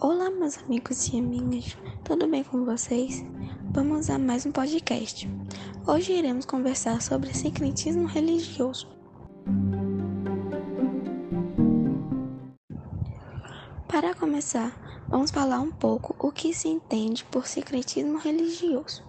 Olá, 0.00 0.30
meus 0.30 0.56
amigos 0.58 1.08
e 1.08 1.18
amigas, 1.18 1.76
tudo 2.04 2.28
bem 2.28 2.44
com 2.44 2.64
vocês? 2.64 3.24
Vamos 3.72 4.08
a 4.08 4.16
mais 4.16 4.46
um 4.46 4.52
podcast. 4.52 5.28
Hoje 5.84 6.12
iremos 6.12 6.46
conversar 6.46 7.02
sobre 7.02 7.34
sincretismo 7.34 8.06
religioso. 8.06 8.86
Para 13.88 14.14
começar, 14.14 14.72
vamos 15.08 15.32
falar 15.32 15.58
um 15.58 15.72
pouco 15.72 16.14
o 16.24 16.30
que 16.30 16.54
se 16.54 16.68
entende 16.68 17.24
por 17.24 17.48
sincretismo 17.48 18.18
religioso. 18.18 19.02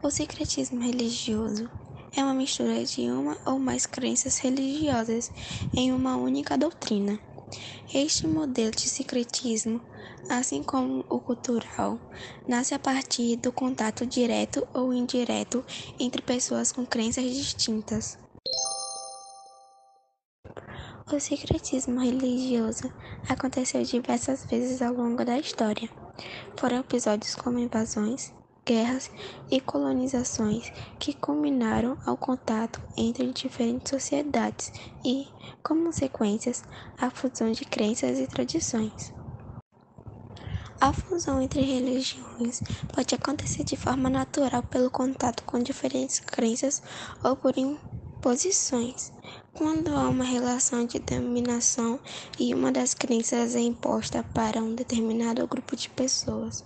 O 0.00 0.10
secretismo 0.12 0.80
religioso 0.80 1.68
é 2.16 2.22
uma 2.22 2.34
mistura 2.34 2.84
de 2.84 3.02
uma 3.02 3.36
ou 3.44 3.58
mais 3.58 3.86
crenças 3.86 4.38
religiosas 4.38 5.30
em 5.74 5.92
uma 5.92 6.16
única 6.16 6.56
doutrina. 6.56 7.18
Este 7.92 8.26
modelo 8.26 8.70
de 8.70 8.88
secretismo, 8.88 9.80
assim 10.28 10.62
como 10.62 11.04
o 11.08 11.18
cultural, 11.18 11.98
nasce 12.46 12.74
a 12.74 12.78
partir 12.78 13.36
do 13.36 13.50
contato 13.50 14.06
direto 14.06 14.66
ou 14.72 14.92
indireto 14.92 15.64
entre 15.98 16.22
pessoas 16.22 16.70
com 16.70 16.86
crenças 16.86 17.24
distintas. 17.24 18.18
O 21.12 21.18
secretismo 21.18 21.98
religioso 22.00 22.92
aconteceu 23.28 23.82
diversas 23.82 24.44
vezes 24.44 24.80
ao 24.80 24.94
longo 24.94 25.24
da 25.24 25.36
história. 25.36 25.90
Foram 26.56 26.78
episódios 26.78 27.34
como 27.34 27.58
invasões, 27.58 28.32
guerras 28.70 29.10
e 29.50 29.60
colonizações 29.60 30.70
que 30.96 31.12
culminaram 31.12 31.98
ao 32.06 32.16
contato 32.16 32.80
entre 32.96 33.26
diferentes 33.32 33.90
sociedades 33.90 34.72
e, 35.04 35.26
como 35.60 35.86
consequências, 35.86 36.62
a 36.96 37.10
fusão 37.10 37.50
de 37.50 37.64
crenças 37.64 38.20
e 38.20 38.28
tradições. 38.28 39.12
A 40.80 40.92
fusão 40.92 41.42
entre 41.42 41.62
religiões 41.62 42.62
pode 42.94 43.12
acontecer 43.12 43.64
de 43.64 43.76
forma 43.76 44.08
natural 44.08 44.62
pelo 44.62 44.88
contato 44.88 45.42
com 45.42 45.58
diferentes 45.58 46.20
crenças 46.20 46.80
ou 47.24 47.34
por 47.34 47.54
imposições, 47.58 49.10
quando 49.52 49.88
há 49.88 50.08
uma 50.08 50.24
relação 50.24 50.86
de 50.86 51.00
dominação 51.00 51.98
e 52.38 52.54
uma 52.54 52.70
das 52.70 52.94
crenças 52.94 53.56
é 53.56 53.60
imposta 53.60 54.22
para 54.22 54.62
um 54.62 54.76
determinado 54.76 55.44
grupo 55.48 55.74
de 55.74 55.88
pessoas. 55.90 56.64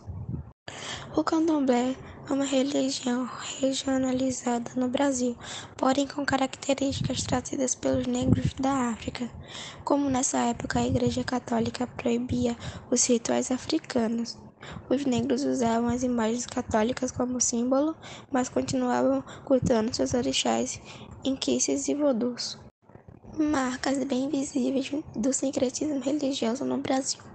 O 1.16 1.22
candomblé 1.22 1.96
é 2.28 2.32
uma 2.32 2.44
religião 2.44 3.28
regionalizada 3.60 4.70
no 4.76 4.88
Brasil, 4.88 5.36
porém 5.76 6.06
com 6.06 6.24
características 6.24 7.22
trazidas 7.22 7.74
pelos 7.74 8.06
negros 8.06 8.52
da 8.58 8.90
África. 8.90 9.30
Como 9.84 10.10
nessa 10.10 10.38
época 10.38 10.78
a 10.80 10.86
Igreja 10.86 11.22
Católica 11.22 11.86
proibia 11.86 12.56
os 12.90 13.04
rituais 13.06 13.50
africanos, 13.50 14.38
os 14.88 15.04
negros 15.04 15.44
usavam 15.44 15.88
as 15.88 16.02
imagens 16.02 16.46
católicas 16.46 17.12
como 17.12 17.40
símbolo, 17.40 17.94
mas 18.32 18.48
continuavam 18.48 19.22
cultuando 19.44 19.94
seus 19.94 20.14
orixás, 20.14 20.80
inquices 21.24 21.88
e 21.88 21.94
vodus. 21.94 22.58
Marcas 23.36 24.02
bem 24.04 24.28
visíveis 24.28 24.90
do 25.14 25.32
sincretismo 25.32 26.00
religioso 26.00 26.64
no 26.64 26.78
Brasil. 26.78 27.33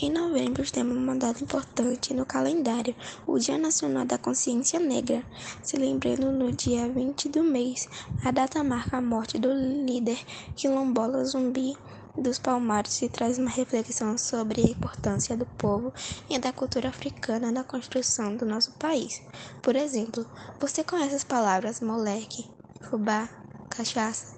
Em 0.00 0.10
novembro 0.10 0.68
temos 0.70 0.96
uma 0.96 1.14
data 1.14 1.42
importante 1.42 2.12
no 2.12 2.26
calendário, 2.26 2.94
o 3.26 3.38
Dia 3.38 3.56
Nacional 3.56 4.04
da 4.04 4.18
Consciência 4.18 4.80
Negra. 4.80 5.24
Se 5.62 5.76
lembrando 5.76 6.32
no 6.32 6.50
dia 6.52 6.88
20 6.88 7.28
do 7.28 7.42
mês, 7.42 7.88
a 8.24 8.30
data 8.30 8.64
marca 8.64 8.96
a 8.96 9.00
morte 9.00 9.38
do 9.38 9.52
líder 9.52 10.18
quilombola 10.56 11.24
zumbi 11.24 11.76
dos 12.16 12.38
Palmares 12.38 13.02
e 13.02 13.08
traz 13.08 13.38
uma 13.38 13.50
reflexão 13.50 14.16
sobre 14.16 14.62
a 14.62 14.70
importância 14.70 15.36
do 15.36 15.46
povo 15.46 15.92
e 16.30 16.38
da 16.38 16.52
cultura 16.52 16.88
africana 16.88 17.50
na 17.50 17.64
construção 17.64 18.36
do 18.36 18.46
nosso 18.46 18.72
país. 18.72 19.22
Por 19.62 19.74
exemplo, 19.74 20.26
você 20.60 20.84
conhece 20.84 21.14
as 21.14 21.24
palavras 21.24 21.80
moleque, 21.80 22.46
fubá, 22.82 23.28
cachaça, 23.68 24.36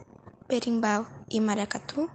berimbau 0.48 1.06
e 1.30 1.40
maracatu? 1.40 2.10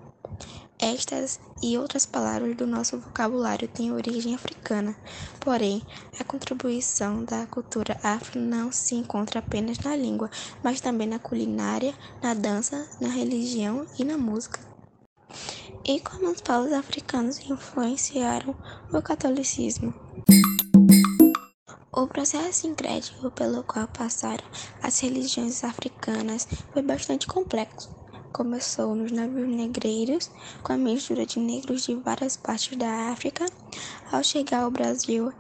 Estas 0.84 1.40
e 1.62 1.78
outras 1.78 2.08
palavras 2.08 2.58
do 2.58 2.66
nosso 2.66 2.98
vocabulário 2.98 3.68
têm 3.68 3.94
origem 3.94 4.34
africana, 4.34 4.96
porém, 5.40 5.80
a 6.20 6.24
contribuição 6.24 7.24
da 7.24 7.46
cultura 7.46 8.00
afro 8.02 8.40
não 8.40 8.72
se 8.72 8.96
encontra 8.96 9.38
apenas 9.38 9.78
na 9.78 9.96
língua, 9.96 10.32
mas 10.64 10.82
também 10.82 11.08
na 11.08 11.20
culinária, 11.20 11.94
na 12.20 12.34
dança, 12.34 12.90
na 13.00 13.10
religião 13.10 13.86
e 14.00 14.04
na 14.04 14.18
música. 14.18 14.60
E 15.86 16.00
como 16.00 16.32
os 16.32 16.42
povos 16.42 16.74
africanos 16.74 17.40
influenciaram 17.48 18.56
o 18.92 19.02
catolicismo? 19.04 19.94
O 21.94 22.08
processo 22.08 22.62
sincrético 22.62 23.30
pelo 23.30 23.64
qual 23.64 23.88
passaram 23.88 24.46
as 24.82 25.00
religiões 25.00 25.64
africanas 25.64 26.48
foi 26.74 26.82
bastante 26.82 27.28
complexo 27.28 28.01
começou 28.32 28.96
nos 28.96 29.12
navios 29.12 29.48
negreiros, 29.48 30.32
com 30.64 30.74
a 30.74 30.78
mistura 30.78 31.26
de 31.26 31.40
negros 31.40 31.86
de 31.86 31.96
várias 31.96 32.38
partes 32.38 32.78
da 32.78 33.12
África. 33.12 33.46
Ao 34.12 34.24
chegar 34.24 34.64
ao 34.64 34.72
Brasil, 34.72 35.32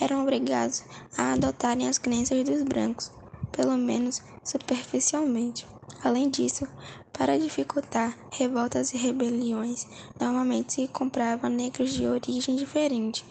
eram 0.00 0.22
obrigados 0.22 0.82
a 1.16 1.32
adotarem 1.32 1.88
as 1.88 1.98
crenças 1.98 2.44
dos 2.44 2.62
brancos, 2.62 3.10
pelo 3.52 3.76
menos 3.76 4.22
superficialmente. 4.44 5.66
Além 6.02 6.28
disso, 6.28 6.66
para 7.12 7.38
dificultar 7.38 8.16
revoltas 8.30 8.92
e 8.92 8.96
rebeliões, 8.96 9.86
normalmente 10.20 10.74
se 10.74 10.88
comprava 10.88 11.48
negros 11.48 11.92
de 11.92 12.06
origem 12.06 12.54
diferente, 12.54 13.24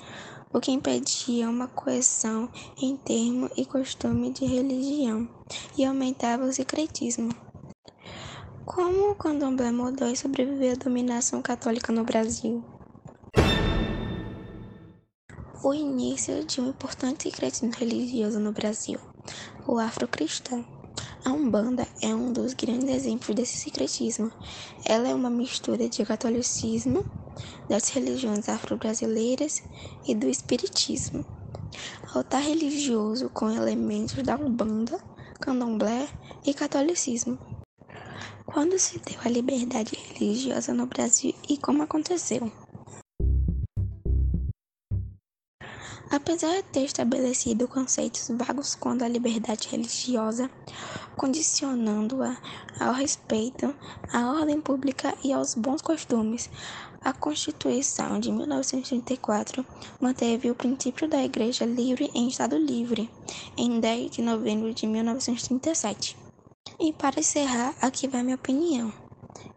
o 0.51 0.59
que 0.59 0.72
impedia 0.72 1.50
uma 1.50 1.67
coesão 1.67 2.50
em 2.81 2.95
termo 2.97 3.50
e 3.56 3.66
costume 3.66 4.31
de 4.31 4.45
religião 4.45 5.27
e 5.77 5.85
aumentava 5.85 6.44
o 6.45 6.53
secretismo. 6.53 7.46
Como 8.67 9.11
o 9.11 9.16
candomblé 9.16 9.72
mudou 9.72 10.09
e 10.09 10.16
sobreviveu 10.17 10.73
à 10.73 10.75
dominação 10.75 11.41
católica 11.41 11.94
no 11.94 12.03
Brasil? 12.03 12.61
O 15.63 15.73
início 15.73 16.44
de 16.44 16.59
um 16.59 16.67
importante 16.72 17.23
secretismo 17.23 17.72
religioso 17.72 18.41
no 18.41 18.51
Brasil, 18.51 19.00
o 19.66 19.79
afrocristão. 19.79 20.66
A 21.23 21.31
Umbanda 21.31 21.88
é 22.01 22.13
um 22.13 22.33
dos 22.33 22.53
grandes 22.53 22.89
exemplos 22.89 23.33
desse 23.33 23.56
secretismo. 23.57 24.29
Ela 24.85 25.07
é 25.07 25.16
uma 25.16 25.29
mistura 25.29 25.88
de 25.88 26.06
catolicismo, 26.06 27.06
das 27.69 27.88
religiões 27.88 28.50
afro-brasileiras 28.50 29.63
e 30.06 30.13
do 30.13 30.27
espiritismo. 30.27 31.25
Altar 32.13 32.41
religioso 32.41 33.29
com 33.29 33.50
elementos 33.50 34.22
da 34.23 34.35
Umbanda, 34.35 35.00
candomblé 35.39 36.09
e 36.45 36.53
catolicismo. 36.53 37.46
Quando 38.57 38.79
se 38.79 38.97
deu 38.97 39.19
a 39.23 39.29
liberdade 39.29 39.95
religiosa 40.16 40.73
no 40.73 40.88
Brasil 40.88 41.31
e 41.47 41.57
como 41.57 41.84
aconteceu? 41.84 42.51
Apesar 46.09 46.56
de 46.56 46.63
ter 46.63 46.85
estabelecido 46.85 47.68
conceitos 47.68 48.31
vagos 48.35 48.73
quanto 48.73 49.03
à 49.03 49.07
liberdade 49.07 49.68
religiosa, 49.68 50.50
condicionando-a 51.16 52.35
ao 52.79 52.95
respeito 52.95 53.75
à 54.12 54.31
ordem 54.31 54.59
pública 54.59 55.13
e 55.24 55.31
aos 55.31 55.53
bons 55.53 55.84
costumes, 55.84 56.50
a 57.01 57.13
Constituição 57.13 58.19
de 58.19 58.31
1934 58.31 59.63
manteve 60.01 60.50
o 60.50 60.56
princípio 60.56 61.07
da 61.07 61.24
Igreja 61.24 61.63
livre 61.63 62.10
em 62.12 62.27
Estado 62.27 62.57
livre, 62.57 63.07
em 63.56 63.80
10 63.80 64.10
de 64.10 64.24
novembro 64.24 64.74
de 64.74 64.88
1937. 64.88 66.26
E 66.79 66.94
para 66.94 67.19
encerrar, 67.19 67.74
aqui 67.81 68.07
vai 68.07 68.21
minha 68.21 68.35
opinião. 68.35 68.94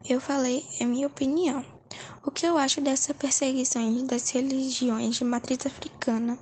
Eu 0.09 0.23
falei 0.23 0.65
é 0.81 0.87
minha 0.87 1.07
opinião. 1.07 1.63
O 2.25 2.31
que 2.31 2.47
eu 2.47 2.57
acho 2.57 2.81
dessa 2.81 3.13
perseguição 3.13 4.07
das 4.07 4.31
religiões 4.31 5.17
de 5.17 5.25
matriz 5.25 5.67
africana? 5.67 6.39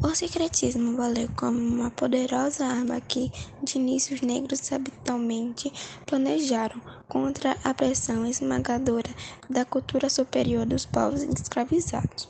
O 0.00 0.14
secretismo 0.14 0.96
valeu 0.96 1.28
como 1.36 1.58
uma 1.58 1.90
poderosa 1.90 2.64
arma 2.64 3.00
que, 3.00 3.28
de 3.60 3.76
início, 3.76 4.14
os 4.14 4.20
negros 4.20 4.72
habitualmente 4.72 5.72
planejaram 6.06 6.80
contra 7.08 7.58
a 7.64 7.74
pressão 7.74 8.24
esmagadora 8.24 9.10
da 9.50 9.64
cultura 9.64 10.08
superior 10.08 10.64
dos 10.64 10.86
povos 10.86 11.24
escravizados. 11.24 12.28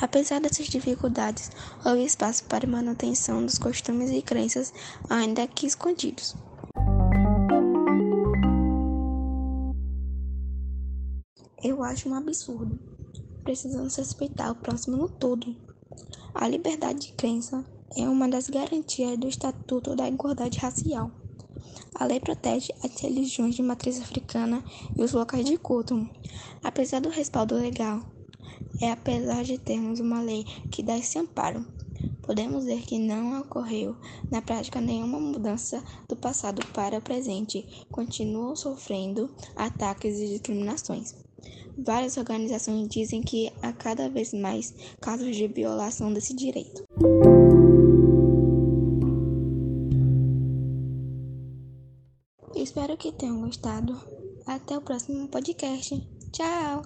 Apesar 0.00 0.40
dessas 0.40 0.68
dificuldades, 0.68 1.50
houve 1.84 2.04
espaço 2.04 2.44
para 2.44 2.68
manutenção 2.68 3.44
dos 3.44 3.58
costumes 3.58 4.10
e 4.10 4.22
crenças 4.22 4.72
ainda 5.08 5.44
que 5.48 5.66
escondidos. 5.66 6.36
Eu 11.62 11.82
acho 11.82 12.08
um 12.08 12.14
absurdo. 12.14 12.78
Precisamos 13.44 13.94
respeitar 13.96 14.50
o 14.50 14.54
próximo 14.54 14.96
no 14.96 15.10
todo. 15.10 15.54
A 16.34 16.48
liberdade 16.48 17.08
de 17.08 17.12
crença 17.12 17.62
é 17.94 18.08
uma 18.08 18.26
das 18.26 18.48
garantias 18.48 19.18
do 19.18 19.28
Estatuto 19.28 19.94
da 19.94 20.08
Igualdade 20.08 20.58
Racial. 20.58 21.10
A 21.94 22.06
lei 22.06 22.18
protege 22.18 22.72
as 22.82 22.98
religiões 22.98 23.54
de 23.54 23.62
matriz 23.62 24.00
africana 24.00 24.64
e 24.96 25.02
os 25.02 25.12
locais 25.12 25.44
de 25.44 25.58
culto. 25.58 26.08
Apesar 26.64 26.98
do 27.00 27.10
respaldo 27.10 27.54
legal, 27.56 28.00
é 28.80 28.90
apesar 28.90 29.44
de 29.44 29.58
termos 29.58 30.00
uma 30.00 30.22
lei 30.22 30.44
que 30.70 30.82
dá 30.82 30.96
esse 30.96 31.18
amparo, 31.18 31.66
podemos 32.22 32.64
ver 32.64 32.80
que 32.86 32.98
não 32.98 33.38
ocorreu 33.38 33.94
na 34.30 34.40
prática 34.40 34.80
nenhuma 34.80 35.20
mudança 35.20 35.84
do 36.08 36.16
passado 36.16 36.64
para 36.68 36.96
o 36.96 37.02
presente. 37.02 37.84
Continuam 37.90 38.56
sofrendo 38.56 39.28
ataques 39.54 40.18
e 40.18 40.28
discriminações. 40.28 41.14
Várias 41.78 42.16
organizações 42.16 42.88
dizem 42.88 43.22
que 43.22 43.52
há 43.62 43.72
cada 43.72 44.08
vez 44.08 44.32
mais 44.32 44.74
casos 45.00 45.34
de 45.34 45.48
violação 45.48 46.12
desse 46.12 46.34
direito. 46.34 46.84
Espero 52.54 52.96
que 52.96 53.12
tenham 53.12 53.40
gostado. 53.40 53.98
Até 54.46 54.76
o 54.76 54.82
próximo 54.82 55.28
podcast. 55.28 56.00
Tchau! 56.32 56.82